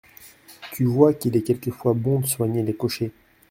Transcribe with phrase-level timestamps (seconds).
[0.71, 3.11] Tu vois qu’il est quelquefois bon de soigner les cochers.